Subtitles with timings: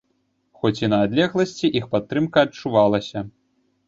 [0.61, 3.23] Хоць і на адлегласці, іх падтрымка адчувалася.